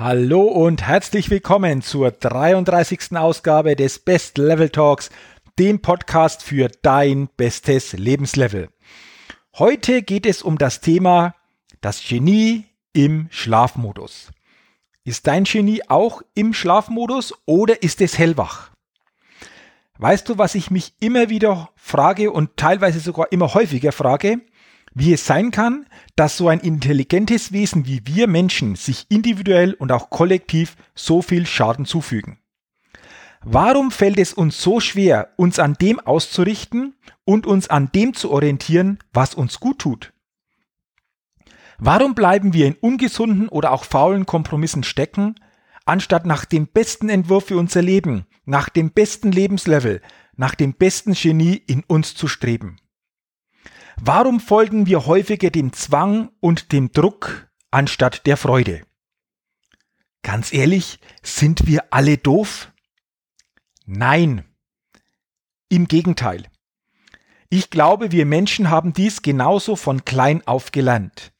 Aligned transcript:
Hallo 0.00 0.44
und 0.44 0.80
herzlich 0.80 1.28
willkommen 1.28 1.82
zur 1.82 2.10
33. 2.10 3.18
Ausgabe 3.18 3.76
des 3.76 3.98
Best 3.98 4.38
Level 4.38 4.70
Talks, 4.70 5.10
dem 5.58 5.82
Podcast 5.82 6.42
für 6.42 6.68
dein 6.80 7.28
bestes 7.36 7.92
Lebenslevel. 7.92 8.70
Heute 9.58 10.00
geht 10.00 10.24
es 10.24 10.40
um 10.40 10.56
das 10.56 10.80
Thema 10.80 11.34
das 11.82 12.02
Genie 12.02 12.64
im 12.94 13.28
Schlafmodus. 13.30 14.30
Ist 15.04 15.26
dein 15.26 15.44
Genie 15.44 15.82
auch 15.86 16.22
im 16.34 16.54
Schlafmodus 16.54 17.34
oder 17.44 17.82
ist 17.82 18.00
es 18.00 18.16
hellwach? 18.16 18.70
Weißt 19.98 20.26
du, 20.30 20.38
was 20.38 20.54
ich 20.54 20.70
mich 20.70 20.94
immer 21.00 21.28
wieder 21.28 21.68
frage 21.76 22.30
und 22.30 22.56
teilweise 22.56 23.00
sogar 23.00 23.30
immer 23.32 23.52
häufiger 23.52 23.92
frage? 23.92 24.40
Wie 24.92 25.12
es 25.12 25.24
sein 25.24 25.52
kann, 25.52 25.86
dass 26.16 26.36
so 26.36 26.48
ein 26.48 26.60
intelligentes 26.60 27.52
Wesen 27.52 27.86
wie 27.86 28.02
wir 28.06 28.26
Menschen 28.26 28.74
sich 28.74 29.06
individuell 29.08 29.74
und 29.74 29.92
auch 29.92 30.10
kollektiv 30.10 30.76
so 30.94 31.22
viel 31.22 31.46
Schaden 31.46 31.86
zufügen. 31.86 32.38
Warum 33.42 33.90
fällt 33.90 34.18
es 34.18 34.34
uns 34.34 34.60
so 34.60 34.80
schwer, 34.80 35.32
uns 35.36 35.58
an 35.58 35.74
dem 35.74 35.98
auszurichten 35.98 36.94
und 37.24 37.46
uns 37.46 37.68
an 37.68 37.90
dem 37.92 38.14
zu 38.14 38.30
orientieren, 38.30 38.98
was 39.12 39.34
uns 39.34 39.60
gut 39.60 39.78
tut? 39.78 40.12
Warum 41.78 42.14
bleiben 42.14 42.52
wir 42.52 42.66
in 42.66 42.74
ungesunden 42.74 43.48
oder 43.48 43.72
auch 43.72 43.84
faulen 43.84 44.26
Kompromissen 44.26 44.82
stecken, 44.82 45.36
anstatt 45.86 46.26
nach 46.26 46.44
dem 46.44 46.66
besten 46.66 47.08
Entwurf 47.08 47.46
für 47.46 47.56
unser 47.56 47.80
Leben, 47.80 48.26
nach 48.44 48.68
dem 48.68 48.90
besten 48.90 49.32
Lebenslevel, 49.32 50.02
nach 50.36 50.54
dem 50.54 50.74
besten 50.74 51.14
Genie 51.14 51.54
in 51.54 51.82
uns 51.84 52.14
zu 52.14 52.28
streben? 52.28 52.79
Warum 54.02 54.40
folgen 54.40 54.86
wir 54.86 55.04
häufiger 55.04 55.50
dem 55.50 55.74
Zwang 55.74 56.30
und 56.40 56.72
dem 56.72 56.90
Druck 56.90 57.50
anstatt 57.70 58.24
der 58.26 58.38
Freude? 58.38 58.80
Ganz 60.22 60.54
ehrlich, 60.54 61.00
sind 61.22 61.66
wir 61.66 61.92
alle 61.92 62.16
doof? 62.16 62.72
Nein. 63.84 64.44
Im 65.68 65.86
Gegenteil. 65.86 66.46
Ich 67.50 67.68
glaube, 67.68 68.10
wir 68.10 68.24
Menschen 68.24 68.70
haben 68.70 68.94
dies 68.94 69.20
genauso 69.20 69.76
von 69.76 70.06
klein 70.06 70.46
auf 70.46 70.72
gelernt. 70.72 71.34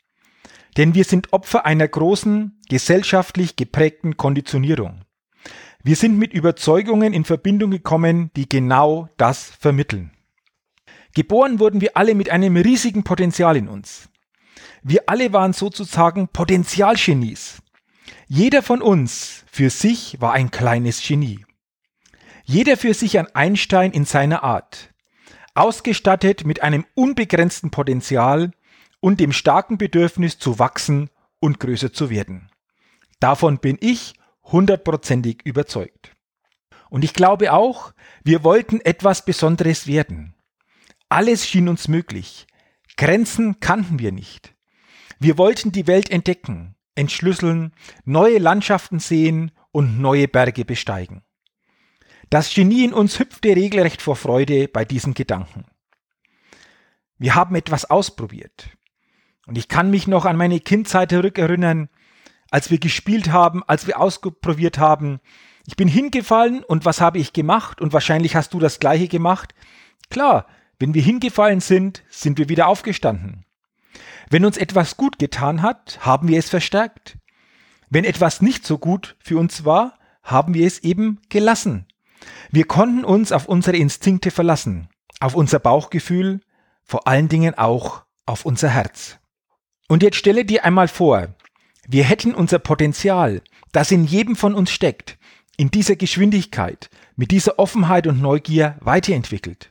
Denn 0.77 0.95
wir 0.95 1.05
sind 1.05 1.33
Opfer 1.33 1.65
einer 1.65 1.89
großen, 1.89 2.61
gesellschaftlich 2.69 3.57
geprägten 3.57 4.19
Konditionierung. 4.19 5.07
Wir 5.83 5.97
sind 5.97 6.19
mit 6.19 6.35
Überzeugungen 6.35 7.15
in 7.15 7.25
Verbindung 7.25 7.71
gekommen, 7.71 8.31
die 8.37 8.51
genau 8.51 9.09
das 9.17 9.45
vermitteln. 9.45 10.13
Geboren 11.15 11.59
wurden 11.59 11.81
wir 11.81 11.97
alle 11.97 12.15
mit 12.15 12.31
einem 12.31 12.57
riesigen 12.57 13.03
Potenzial 13.03 13.57
in 13.57 13.69
uns. 13.69 14.09
Wir 14.83 15.05
alle 15.07 15.33
waren 15.33 15.53
sozusagen 15.53 16.29
Potenzialgenies. 16.29 17.63
Jeder 18.27 18.63
von 18.63 18.81
uns 18.81 19.45
für 19.51 19.71
sich 19.71 20.21
war 20.21 20.33
ein 20.33 20.51
kleines 20.51 21.07
Genie. 21.07 21.45
Jeder 22.45 22.77
für 22.77 22.95
sich 22.95 23.19
ein 23.19 23.35
Einstein 23.35 23.93
in 23.93 24.05
seiner 24.05 24.43
Art. 24.43 24.93
Ausgestattet 25.55 26.45
mit 26.45 26.63
einem 26.63 26.87
unbegrenzten 26.95 27.71
Potenzial 27.71 28.53
und 29.01 29.21
dem 29.21 29.33
starken 29.33 29.79
Bedürfnis 29.79 30.39
zu 30.39 30.59
wachsen 30.59 31.11
und 31.41 31.59
größer 31.59 31.93
zu 31.93 32.11
werden. 32.11 32.51
Davon 33.19 33.59
bin 33.59 33.77
ich 33.81 34.15
hundertprozentig 34.45 35.43
überzeugt. 35.45 36.17
Und 36.89 37.05
ich 37.05 37.15
glaube 37.15 37.53
auch, 37.53 37.93
wir 38.25 38.43
wollten 38.45 38.81
etwas 38.81 39.25
Besonderes 39.25 39.87
werden. 39.87 40.35
Alles 41.11 41.45
schien 41.45 41.69
uns 41.69 41.89
möglich. 41.89 42.47
Grenzen 42.97 43.59
kannten 43.59 43.99
wir 43.99 44.13
nicht. 44.13 44.55
Wir 45.19 45.39
wollten 45.39 45.73
die 45.73 45.89
Welt 45.89 46.09
entdecken, 46.09 46.77
entschlüsseln, 46.95 47.73
neue 48.05 48.39
Landschaften 48.39 49.01
sehen 49.01 49.51
und 49.73 50.01
neue 50.01 50.29
Berge 50.29 50.65
besteigen. 50.65 51.23
Das 52.31 52.55
Genie 52.55 52.85
in 52.85 52.93
uns 52.93 53.19
hüpfte 53.19 53.57
regelrecht 53.57 54.01
vor 54.01 54.15
Freude 54.15 54.69
bei 54.69 54.85
diesen 54.85 55.15
Gedanken. 55.15 55.65
Wir 57.19 57.35
haben 57.35 57.57
etwas 57.57 57.91
ausprobiert. 57.91 58.71
Und 59.47 59.59
ich 59.59 59.67
kann 59.67 59.91
mich 59.91 60.07
noch 60.07 60.27
an 60.27 60.37
meine 60.37 60.61
Kindzeit 60.61 61.11
zurückerinnern, 61.11 61.89
als 62.53 62.71
wir 62.71 62.79
gespielt 62.79 63.33
haben, 63.33 63.65
als 63.65 63.89
wir 63.89 63.99
ausprobiert 63.99 64.79
haben. 64.79 65.19
Ich 65.67 65.75
bin 65.75 65.89
hingefallen 65.89 66.63
und 66.63 66.85
was 66.85 67.01
habe 67.01 67.19
ich 67.19 67.33
gemacht? 67.33 67.81
Und 67.81 67.93
wahrscheinlich 67.93 68.37
hast 68.37 68.55
du 68.55 68.61
das 68.61 68.79
gleiche 68.79 69.09
gemacht. 69.09 69.55
Klar, 70.09 70.47
wenn 70.81 70.95
wir 70.95 71.03
hingefallen 71.03 71.61
sind, 71.61 72.03
sind 72.09 72.39
wir 72.39 72.49
wieder 72.49 72.67
aufgestanden. 72.67 73.45
Wenn 74.31 74.47
uns 74.47 74.57
etwas 74.57 74.97
gut 74.97 75.19
getan 75.19 75.61
hat, 75.61 75.99
haben 76.01 76.27
wir 76.27 76.39
es 76.39 76.49
verstärkt. 76.49 77.19
Wenn 77.91 78.05
etwas 78.05 78.41
nicht 78.41 78.67
so 78.67 78.79
gut 78.79 79.17
für 79.19 79.39
uns 79.39 79.65
war, 79.65 79.99
haben 80.23 80.55
wir 80.55 80.67
es 80.67 80.79
eben 80.79 81.21
gelassen. 81.29 81.87
Wir 82.51 82.65
konnten 82.65 83.05
uns 83.05 83.31
auf 83.31 83.47
unsere 83.47 83.77
Instinkte 83.77 84.31
verlassen, 84.31 84.89
auf 85.21 85.35
unser 85.35 85.59
Bauchgefühl, 85.59 86.41
vor 86.83 87.07
allen 87.07 87.29
Dingen 87.29 87.55
auch 87.55 88.05
auf 88.25 88.47
unser 88.47 88.71
Herz. 88.71 89.19
Und 89.89 90.03
jetzt 90.03 90.17
stelle 90.17 90.45
dir 90.45 90.65
einmal 90.65 90.89
vor, 90.89 91.35
wir 91.87 92.05
hätten 92.05 92.35
unser 92.35 92.59
Potenzial, 92.59 93.43
das 93.73 93.91
in 93.91 94.05
jedem 94.05 94.35
von 94.35 94.55
uns 94.55 94.71
steckt, 94.71 95.19
in 95.57 95.71
dieser 95.71 95.97
Geschwindigkeit, 95.97 96.89
mit 97.17 97.33
dieser 97.33 97.59
Offenheit 97.59 98.07
und 98.07 98.23
Neugier 98.23 98.77
weiterentwickelt. 98.81 99.70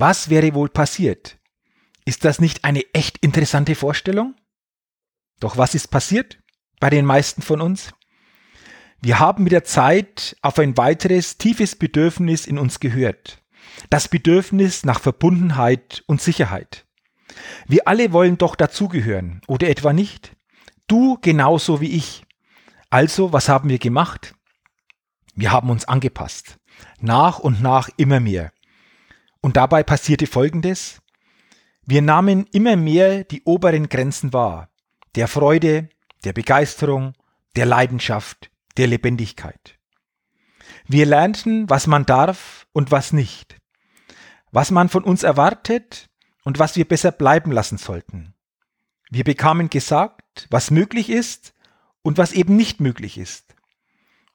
Was 0.00 0.30
wäre 0.30 0.54
wohl 0.54 0.68
passiert? 0.68 1.38
Ist 2.04 2.24
das 2.24 2.38
nicht 2.38 2.62
eine 2.62 2.84
echt 2.94 3.18
interessante 3.18 3.74
Vorstellung? 3.74 4.36
Doch 5.40 5.56
was 5.56 5.74
ist 5.74 5.88
passiert 5.88 6.38
bei 6.78 6.88
den 6.88 7.04
meisten 7.04 7.42
von 7.42 7.60
uns? 7.60 7.92
Wir 9.00 9.18
haben 9.18 9.42
mit 9.42 9.50
der 9.50 9.64
Zeit 9.64 10.36
auf 10.40 10.60
ein 10.60 10.76
weiteres 10.76 11.36
tiefes 11.36 11.74
Bedürfnis 11.74 12.46
in 12.46 12.60
uns 12.60 12.78
gehört. 12.78 13.42
Das 13.90 14.06
Bedürfnis 14.06 14.84
nach 14.84 15.00
Verbundenheit 15.00 16.04
und 16.06 16.22
Sicherheit. 16.22 16.86
Wir 17.66 17.88
alle 17.88 18.12
wollen 18.12 18.38
doch 18.38 18.54
dazugehören, 18.54 19.40
oder 19.48 19.68
etwa 19.68 19.92
nicht? 19.92 20.36
Du 20.86 21.18
genauso 21.20 21.80
wie 21.80 21.90
ich. 21.90 22.24
Also, 22.88 23.32
was 23.32 23.48
haben 23.48 23.68
wir 23.68 23.80
gemacht? 23.80 24.36
Wir 25.34 25.50
haben 25.50 25.70
uns 25.70 25.86
angepasst. 25.86 26.60
Nach 27.00 27.40
und 27.40 27.60
nach 27.60 27.90
immer 27.96 28.20
mehr. 28.20 28.52
Und 29.40 29.56
dabei 29.56 29.82
passierte 29.82 30.26
Folgendes. 30.26 31.00
Wir 31.86 32.02
nahmen 32.02 32.46
immer 32.52 32.76
mehr 32.76 33.24
die 33.24 33.42
oberen 33.44 33.88
Grenzen 33.88 34.32
wahr. 34.32 34.68
Der 35.14 35.28
Freude, 35.28 35.88
der 36.24 36.32
Begeisterung, 36.32 37.14
der 37.56 37.66
Leidenschaft, 37.66 38.50
der 38.76 38.88
Lebendigkeit. 38.88 39.78
Wir 40.86 41.06
lernten, 41.06 41.68
was 41.70 41.86
man 41.86 42.04
darf 42.06 42.66
und 42.72 42.90
was 42.90 43.12
nicht. 43.12 43.58
Was 44.50 44.70
man 44.70 44.88
von 44.88 45.04
uns 45.04 45.22
erwartet 45.22 46.08
und 46.44 46.58
was 46.58 46.76
wir 46.76 46.86
besser 46.86 47.12
bleiben 47.12 47.52
lassen 47.52 47.78
sollten. 47.78 48.34
Wir 49.10 49.24
bekamen 49.24 49.70
gesagt, 49.70 50.46
was 50.50 50.70
möglich 50.70 51.10
ist 51.10 51.54
und 52.02 52.18
was 52.18 52.32
eben 52.32 52.56
nicht 52.56 52.80
möglich 52.80 53.18
ist. 53.18 53.54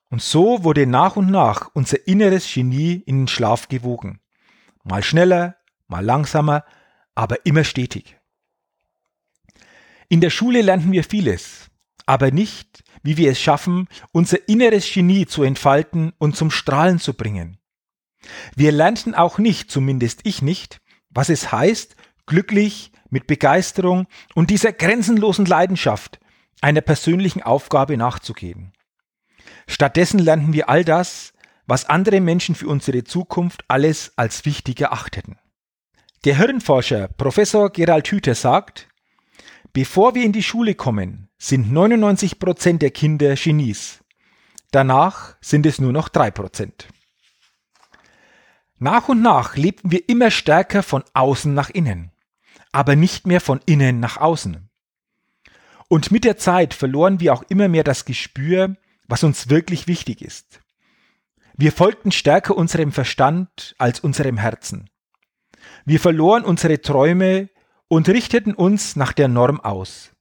Und 0.09 0.21
so 0.21 0.63
wurde 0.63 0.85
nach 0.85 1.15
und 1.15 1.31
nach 1.31 1.69
unser 1.73 2.07
inneres 2.07 2.51
Genie 2.51 3.01
in 3.05 3.21
den 3.21 3.27
Schlaf 3.27 3.67
gewogen. 3.67 4.19
Mal 4.83 5.03
schneller, 5.03 5.57
mal 5.87 6.03
langsamer, 6.03 6.65
aber 7.15 7.45
immer 7.45 7.63
stetig. 7.63 8.17
In 10.09 10.21
der 10.21 10.29
Schule 10.29 10.61
lernten 10.61 10.91
wir 10.91 11.03
vieles, 11.03 11.69
aber 12.05 12.31
nicht, 12.31 12.83
wie 13.01 13.17
wir 13.17 13.31
es 13.31 13.39
schaffen, 13.39 13.87
unser 14.11 14.47
inneres 14.47 14.91
Genie 14.91 15.25
zu 15.25 15.43
entfalten 15.43 16.13
und 16.17 16.35
zum 16.35 16.51
Strahlen 16.51 16.99
zu 16.99 17.13
bringen. 17.13 17.57
Wir 18.55 18.71
lernten 18.71 19.15
auch 19.15 19.37
nicht, 19.37 19.71
zumindest 19.71 20.21
ich 20.23 20.41
nicht, 20.41 20.81
was 21.09 21.29
es 21.29 21.51
heißt, 21.51 21.95
glücklich, 22.25 22.91
mit 23.09 23.27
Begeisterung 23.27 24.07
und 24.33 24.49
dieser 24.49 24.73
grenzenlosen 24.73 25.45
Leidenschaft 25.45 26.19
einer 26.61 26.81
persönlichen 26.81 27.43
Aufgabe 27.43 27.95
nachzugehen. 27.95 28.73
Stattdessen 29.67 30.19
lernten 30.19 30.53
wir 30.53 30.67
all 30.67 30.83
das, 30.83 31.32
was 31.65 31.85
andere 31.85 32.21
Menschen 32.21 32.55
für 32.55 32.67
unsere 32.67 33.03
Zukunft 33.03 33.63
alles 33.67 34.13
als 34.15 34.45
wichtig 34.45 34.81
erachteten. 34.81 35.37
Der 36.25 36.37
Hirnforscher 36.37 37.09
Professor 37.09 37.69
Gerald 37.69 38.07
Hüther 38.07 38.35
sagt, 38.35 38.87
Bevor 39.73 40.13
wir 40.13 40.23
in 40.23 40.33
die 40.33 40.43
Schule 40.43 40.75
kommen, 40.75 41.29
sind 41.37 41.71
99 41.71 42.37
Prozent 42.37 42.81
der 42.81 42.91
Kinder 42.91 43.35
Genies. 43.35 44.03
Danach 44.71 45.35
sind 45.41 45.65
es 45.65 45.79
nur 45.79 45.91
noch 45.91 46.09
3%. 46.09 46.71
Nach 48.77 49.09
und 49.09 49.21
nach 49.21 49.55
lebten 49.55 49.91
wir 49.91 50.07
immer 50.09 50.29
stärker 50.29 50.83
von 50.83 51.03
außen 51.13 51.53
nach 51.53 51.69
innen, 51.69 52.11
aber 52.71 52.95
nicht 52.95 53.25
mehr 53.25 53.41
von 53.41 53.61
innen 53.65 53.99
nach 53.99 54.17
außen. 54.17 54.69
Und 55.89 56.11
mit 56.11 56.23
der 56.23 56.37
Zeit 56.37 56.73
verloren 56.73 57.19
wir 57.19 57.33
auch 57.33 57.43
immer 57.49 57.67
mehr 57.67 57.83
das 57.83 58.05
Gespür, 58.05 58.75
was 59.07 59.23
uns 59.23 59.49
wirklich 59.49 59.87
wichtig 59.87 60.21
ist. 60.21 60.62
Wir 61.55 61.71
folgten 61.71 62.11
stärker 62.11 62.57
unserem 62.57 62.91
Verstand 62.91 63.75
als 63.77 63.99
unserem 63.99 64.37
Herzen. 64.37 64.89
Wir 65.85 65.99
verloren 65.99 66.43
unsere 66.43 66.81
Träume 66.81 67.49
und 67.87 68.09
richteten 68.09 68.53
uns 68.53 68.95
nach 68.95 69.13
der 69.13 69.27
Norm 69.27 69.59
aus. 69.59 70.11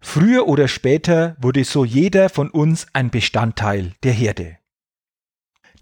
Früher 0.00 0.48
oder 0.48 0.66
später 0.66 1.36
wurde 1.40 1.64
so 1.64 1.84
jeder 1.84 2.30
von 2.30 2.50
uns 2.50 2.86
ein 2.94 3.10
Bestandteil 3.10 3.92
der 4.02 4.12
Herde. 4.12 4.58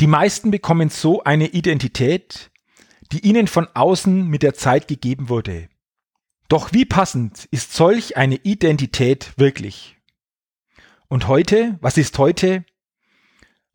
Die 0.01 0.07
meisten 0.07 0.51
bekommen 0.51 0.91
so 0.91 1.23
eine 1.25 1.49
Identität, 1.49 2.51
die 3.11 3.21
ihnen 3.21 3.47
von 3.47 3.69
außen 3.75 4.27
mit 4.27 4.43
der 4.43 4.55
Zeit 4.55 4.87
gegeben 4.87 5.29
wurde. 5.29 5.69
Doch 6.49 6.73
wie 6.73 6.85
passend 6.85 7.47
ist 7.51 7.73
solch 7.73 8.17
eine 8.17 8.37
Identität 8.37 9.33
wirklich? 9.37 9.97
Und 11.09 11.27
heute, 11.27 11.79
was 11.81 11.97
ist 11.97 12.19
heute? 12.19 12.65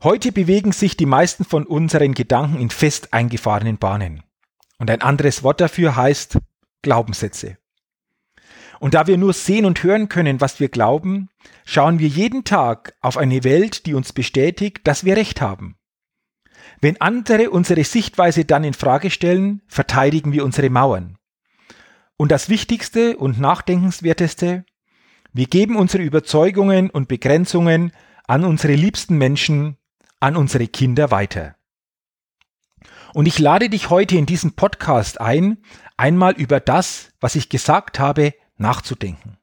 Heute 0.03 0.33
bewegen 0.33 0.73
sich 0.73 0.97
die 0.97 1.05
meisten 1.05 1.45
von 1.45 1.65
unseren 1.65 2.13
Gedanken 2.13 2.59
in 2.59 2.69
fest 2.69 3.13
eingefahrenen 3.13 3.77
Bahnen. 3.77 4.21
Und 4.77 4.91
ein 4.91 5.01
anderes 5.01 5.43
Wort 5.43 5.61
dafür 5.61 5.95
heißt 5.95 6.39
Glaubenssätze. 6.81 7.57
Und 8.81 8.95
da 8.95 9.07
wir 9.07 9.17
nur 9.17 9.31
sehen 9.31 9.63
und 9.63 9.81
hören 9.81 10.09
können, 10.09 10.41
was 10.41 10.59
wir 10.59 10.67
glauben, 10.67 11.29
schauen 11.63 11.99
wir 11.99 12.09
jeden 12.09 12.43
Tag 12.43 12.97
auf 12.99 13.15
eine 13.15 13.45
Welt, 13.45 13.85
die 13.85 13.93
uns 13.93 14.11
bestätigt, 14.11 14.81
dass 14.83 15.05
wir 15.05 15.15
Recht 15.15 15.39
haben. 15.39 15.77
Wenn 16.81 16.99
andere 16.99 17.49
unsere 17.49 17.85
Sichtweise 17.85 18.43
dann 18.43 18.65
in 18.65 18.73
Frage 18.73 19.09
stellen, 19.09 19.61
verteidigen 19.67 20.33
wir 20.33 20.43
unsere 20.43 20.69
Mauern. 20.69 21.17
Und 22.17 22.29
das 22.33 22.49
Wichtigste 22.49 23.15
und 23.15 23.39
Nachdenkenswerteste, 23.39 24.65
wir 25.31 25.45
geben 25.45 25.77
unsere 25.77 26.03
Überzeugungen 26.03 26.89
und 26.89 27.07
Begrenzungen 27.07 27.93
an 28.27 28.43
unsere 28.43 28.73
liebsten 28.73 29.17
Menschen, 29.17 29.77
an 30.23 30.37
unsere 30.37 30.67
Kinder 30.69 31.11
weiter. 31.11 31.57
Und 33.13 33.25
ich 33.25 33.39
lade 33.39 33.69
dich 33.69 33.89
heute 33.89 34.15
in 34.15 34.25
diesem 34.25 34.53
Podcast 34.53 35.19
ein, 35.19 35.57
einmal 35.97 36.31
über 36.33 36.61
das, 36.61 37.11
was 37.19 37.35
ich 37.35 37.49
gesagt 37.49 37.99
habe, 37.99 38.33
nachzudenken. 38.55 39.37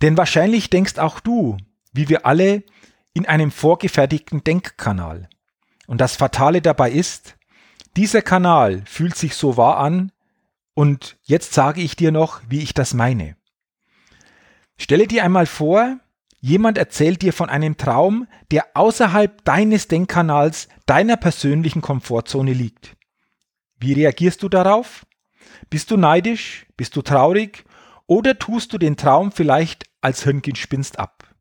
Denn 0.00 0.16
wahrscheinlich 0.16 0.70
denkst 0.70 0.96
auch 0.96 1.20
du, 1.20 1.58
wie 1.92 2.08
wir 2.08 2.24
alle, 2.24 2.64
in 3.12 3.26
einem 3.26 3.50
vorgefertigten 3.50 4.42
Denkkanal. 4.42 5.28
Und 5.86 6.00
das 6.00 6.16
Fatale 6.16 6.62
dabei 6.62 6.90
ist, 6.90 7.36
dieser 7.98 8.22
Kanal 8.22 8.82
fühlt 8.86 9.14
sich 9.14 9.34
so 9.36 9.58
wahr 9.58 9.76
an, 9.76 10.10
und 10.72 11.18
jetzt 11.22 11.52
sage 11.52 11.82
ich 11.82 11.96
dir 11.96 12.12
noch, 12.12 12.40
wie 12.48 12.60
ich 12.60 12.72
das 12.72 12.94
meine. 12.94 13.36
Stelle 14.78 15.06
dir 15.06 15.22
einmal 15.22 15.46
vor, 15.46 15.98
jemand 16.40 16.78
erzählt 16.78 17.22
dir 17.22 17.32
von 17.32 17.48
einem 17.48 17.76
Traum, 17.76 18.26
der 18.50 18.66
außerhalb 18.74 19.44
deines 19.44 19.88
Denkkanals, 19.88 20.68
deiner 20.86 21.16
persönlichen 21.16 21.82
Komfortzone 21.82 22.52
liegt. 22.52 22.96
Wie 23.78 23.92
reagierst 23.92 24.42
du 24.42 24.48
darauf? 24.48 25.06
Bist 25.70 25.90
du 25.90 25.96
neidisch? 25.96 26.66
Bist 26.76 26.96
du 26.96 27.02
traurig? 27.02 27.64
Oder 28.06 28.38
tust 28.38 28.72
du 28.72 28.78
den 28.78 28.96
Traum 28.96 29.32
vielleicht 29.32 29.84
als 30.00 30.24
Hirngespinst 30.24 30.98
ab? 30.98 31.34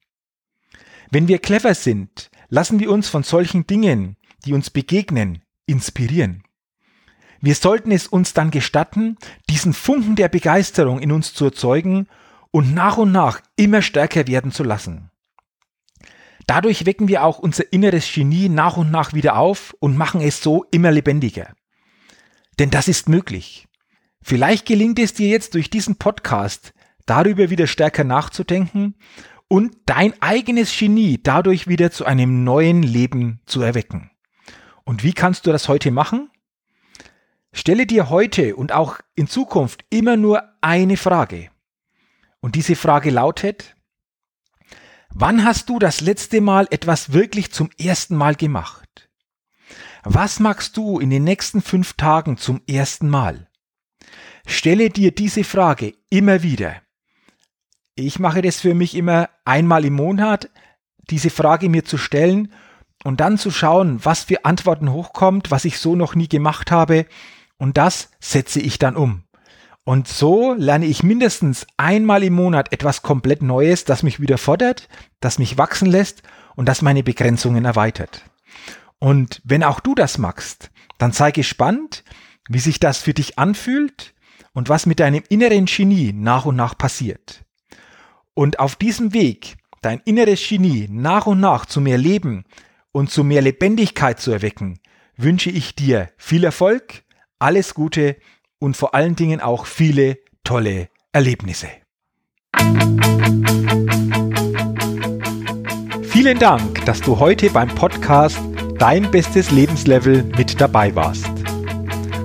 Wenn 1.11 1.27
wir 1.27 1.39
clever 1.39 1.75
sind, 1.75 2.29
lassen 2.49 2.79
wir 2.79 2.91
uns 2.91 3.07
von 3.07 3.23
solchen 3.23 3.67
Dingen, 3.67 4.17
die 4.45 4.53
uns 4.53 4.69
begegnen, 4.69 5.43
inspirieren. 5.65 6.43
Wir 7.41 7.55
sollten 7.55 7.91
es 7.91 8.07
uns 8.07 8.33
dann 8.33 8.49
gestatten, 8.49 9.17
diesen 9.49 9.73
Funken 9.73 10.15
der 10.15 10.29
Begeisterung 10.29 10.99
in 10.99 11.11
uns 11.11 11.33
zu 11.33 11.45
erzeugen 11.45 12.07
und 12.55 12.73
nach 12.73 12.95
und 12.95 13.11
nach 13.11 13.41
immer 13.57 13.81
stärker 13.81 14.27
werden 14.27 14.49
zu 14.49 14.63
lassen. 14.63 15.11
Dadurch 16.47 16.85
wecken 16.85 17.09
wir 17.09 17.25
auch 17.25 17.37
unser 17.37 17.73
inneres 17.73 18.09
Genie 18.09 18.47
nach 18.47 18.77
und 18.77 18.91
nach 18.91 19.11
wieder 19.11 19.35
auf 19.35 19.75
und 19.81 19.97
machen 19.97 20.21
es 20.21 20.41
so 20.41 20.63
immer 20.71 20.89
lebendiger. 20.89 21.53
Denn 22.57 22.69
das 22.69 22.87
ist 22.87 23.09
möglich. 23.09 23.67
Vielleicht 24.21 24.65
gelingt 24.65 24.99
es 24.99 25.13
dir 25.13 25.27
jetzt 25.27 25.53
durch 25.55 25.69
diesen 25.69 25.97
Podcast 25.97 26.73
darüber 27.05 27.49
wieder 27.49 27.67
stärker 27.67 28.05
nachzudenken 28.05 28.95
und 29.49 29.75
dein 29.85 30.13
eigenes 30.21 30.73
Genie 30.79 31.19
dadurch 31.21 31.67
wieder 31.67 31.91
zu 31.91 32.05
einem 32.05 32.45
neuen 32.45 32.83
Leben 32.83 33.41
zu 33.47 33.63
erwecken. 33.63 34.11
Und 34.85 35.03
wie 35.03 35.11
kannst 35.11 35.45
du 35.45 35.51
das 35.51 35.67
heute 35.67 35.91
machen? 35.91 36.29
Stelle 37.51 37.85
dir 37.85 38.09
heute 38.09 38.55
und 38.55 38.71
auch 38.71 38.99
in 39.13 39.27
Zukunft 39.27 39.83
immer 39.89 40.15
nur 40.15 40.41
eine 40.61 40.95
Frage. 40.95 41.49
Und 42.45 42.53
diese 42.53 42.75
Frage 42.75 43.09
lautet, 43.09 43.75
wann 45.09 45.43
hast 45.43 45.67
du 45.67 45.79
das 45.79 46.01
letzte 46.01 46.41
Mal 46.41 46.67
etwas 46.69 47.11
wirklich 47.11 47.51
zum 47.51 47.71
ersten 47.79 48.15
Mal 48.15 48.35
gemacht? 48.35 49.09
Was 50.03 50.39
magst 50.39 50.77
du 50.77 50.99
in 50.99 51.09
den 51.09 51.23
nächsten 51.23 51.63
fünf 51.63 51.93
Tagen 51.93 52.37
zum 52.37 52.61
ersten 52.67 53.09
Mal? 53.09 53.49
Stelle 54.45 54.91
dir 54.91 55.09
diese 55.09 55.43
Frage 55.43 55.95
immer 56.11 56.43
wieder. 56.43 56.83
Ich 57.95 58.19
mache 58.19 58.43
das 58.43 58.61
für 58.61 58.75
mich 58.75 58.93
immer 58.93 59.31
einmal 59.43 59.83
im 59.83 59.95
Monat, 59.95 60.51
diese 61.09 61.31
Frage 61.31 61.67
mir 61.67 61.83
zu 61.83 61.97
stellen 61.97 62.53
und 63.03 63.21
dann 63.21 63.39
zu 63.39 63.49
schauen, 63.49 64.05
was 64.05 64.25
für 64.25 64.45
Antworten 64.45 64.91
hochkommt, 64.91 65.49
was 65.49 65.65
ich 65.65 65.79
so 65.79 65.95
noch 65.95 66.13
nie 66.13 66.29
gemacht 66.29 66.69
habe 66.69 67.07
und 67.57 67.77
das 67.77 68.11
setze 68.19 68.59
ich 68.59 68.77
dann 68.77 68.95
um. 68.95 69.24
Und 69.85 70.07
so 70.07 70.53
lerne 70.53 70.87
ich 70.87 71.03
mindestens 71.03 71.67
einmal 71.77 72.23
im 72.23 72.33
Monat 72.33 72.73
etwas 72.73 73.03
komplett 73.03 73.43
Neues, 73.43 73.85
das 73.85 74.01
mich 74.01 74.19
wieder 74.19 74.39
fordert, 74.39 74.89
das 75.19 75.37
mich 75.37 75.59
wachsen 75.59 75.85
lässt 75.85 76.23
und 76.55 76.67
das 76.67 76.81
meine 76.81 77.03
Begrenzungen 77.03 77.65
erweitert. 77.65 78.23
Und 78.97 79.41
wenn 79.45 79.63
auch 79.63 79.79
du 79.79 79.93
das 79.93 80.17
magst, 80.17 80.71
dann 80.97 81.11
sei 81.11 81.29
gespannt, 81.29 82.03
wie 82.49 82.59
sich 82.59 82.79
das 82.79 82.97
für 82.97 83.13
dich 83.13 83.37
anfühlt 83.37 84.15
und 84.53 84.69
was 84.69 84.87
mit 84.87 84.99
deinem 84.99 85.23
inneren 85.29 85.65
Genie 85.65 86.13
nach 86.13 86.45
und 86.45 86.55
nach 86.55 86.75
passiert. 86.75 87.45
Und 88.33 88.57
auf 88.57 88.75
diesem 88.75 89.13
Weg, 89.13 89.57
dein 89.83 90.01
inneres 90.05 90.41
Genie 90.47 90.87
nach 90.89 91.27
und 91.27 91.39
nach 91.39 91.67
zu 91.67 91.79
mehr 91.79 91.99
Leben 91.99 92.45
und 92.91 93.11
zu 93.11 93.23
mehr 93.23 93.43
Lebendigkeit 93.43 94.19
zu 94.19 94.31
erwecken, 94.31 94.79
wünsche 95.15 95.51
ich 95.51 95.75
dir 95.75 96.09
viel 96.17 96.43
Erfolg, 96.43 97.03
alles 97.37 97.75
Gute 97.75 98.17
und 98.59 98.77
vor 98.77 98.93
allen 98.95 99.15
Dingen 99.15 99.41
auch 99.41 99.65
viele 99.65 100.17
tolle 100.43 100.89
Erlebnisse. 101.11 101.67
Vielen 106.03 106.37
Dank, 106.39 106.85
dass 106.85 107.01
du 107.01 107.19
heute 107.19 107.49
beim 107.49 107.69
Podcast 107.69 108.39
Dein 108.77 109.09
bestes 109.11 109.51
Lebenslevel 109.51 110.23
mit 110.37 110.59
dabei 110.59 110.93
warst. 110.95 111.29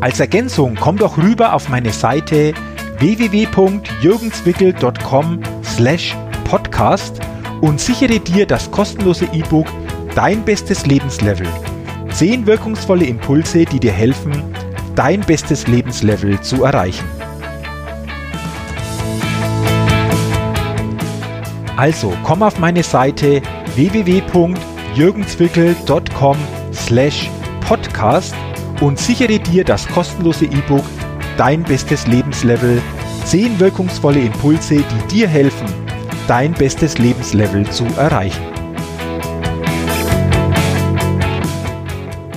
Als 0.00 0.18
Ergänzung 0.18 0.74
komm 0.74 0.96
doch 0.96 1.16
rüber 1.18 1.54
auf 1.54 1.68
meine 1.68 1.92
Seite 1.92 2.54
www.jürgenswickel.com 2.98 5.40
slash 5.62 6.16
podcast 6.44 7.20
und 7.60 7.80
sichere 7.80 8.18
dir 8.18 8.46
das 8.46 8.68
kostenlose 8.70 9.26
E-Book 9.32 9.66
Dein 10.14 10.44
bestes 10.44 10.86
Lebenslevel. 10.86 11.46
Zehn 12.10 12.46
wirkungsvolle 12.46 13.04
Impulse, 13.04 13.64
die 13.64 13.78
dir 13.78 13.92
helfen, 13.92 14.32
dein 15.00 15.22
bestes 15.22 15.66
Lebenslevel 15.66 16.38
zu 16.42 16.64
erreichen. 16.64 17.06
Also 21.78 22.12
komm 22.22 22.42
auf 22.42 22.58
meine 22.58 22.82
Seite 22.82 23.40
www.jürgenswickel.com 23.76 26.36
slash 26.74 27.30
podcast 27.66 28.34
und 28.82 28.98
sichere 28.98 29.38
dir 29.38 29.64
das 29.64 29.88
kostenlose 29.88 30.44
E-Book 30.44 30.84
Dein 31.38 31.62
bestes 31.62 32.06
Lebenslevel 32.06 32.82
10 33.24 33.58
wirkungsvolle 33.58 34.20
Impulse, 34.20 34.84
die 34.84 35.08
dir 35.10 35.28
helfen, 35.28 35.68
dein 36.28 36.52
bestes 36.52 36.98
Lebenslevel 36.98 37.66
zu 37.70 37.86
erreichen. 37.96 38.44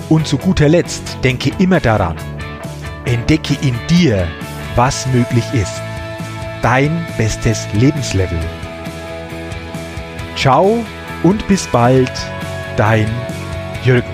Und 0.08 0.26
zu 0.26 0.38
guter 0.38 0.70
Letzt 0.70 1.18
denke 1.26 1.52
immer 1.60 1.82
daran, 1.82 2.16
entdecke 3.06 3.56
in 3.62 3.76
dir, 3.90 4.28
was 4.76 5.06
möglich 5.08 5.46
ist. 5.54 5.82
Dein 6.62 7.06
bestes 7.18 7.68
Lebenslevel. 7.74 8.40
Ciao 10.36 10.84
und 11.24 11.48
bis 11.48 11.68
bald, 11.68 12.12
dein 12.78 13.10
Jürgen. 13.84 14.13